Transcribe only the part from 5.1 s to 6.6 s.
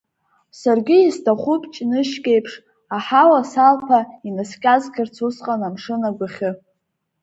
усҟан амшын агәахьы.